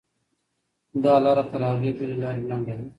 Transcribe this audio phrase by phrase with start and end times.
[1.03, 2.85] دا لاره تر هغې بلې لارې لنډه ده.